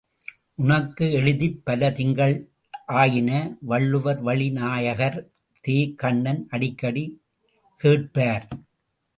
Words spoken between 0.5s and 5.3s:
உனக்கு எழுதிப் பல திங்கள்கள் ஆயின வள்ளுவர்வழி நாயகர்